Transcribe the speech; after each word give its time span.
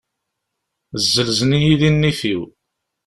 Zzelzen-iyi 1.03 1.75
di 1.79 1.89
nnif-iw. 1.93 2.41